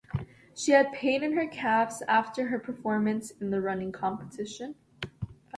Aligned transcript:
She 0.55 0.71
had 0.71 0.91
pain 0.93 1.21
in 1.23 1.33
her 1.33 1.45
calves 1.45 2.01
after 2.07 2.47
her 2.47 2.57
performance 2.57 3.29
in 3.29 3.51
the 3.51 3.61
running 3.61 3.91
competition. 3.91 4.73